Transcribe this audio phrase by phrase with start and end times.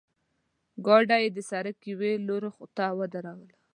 [0.85, 3.55] ګاډۍ یې د سړک یوې لورته ودروله.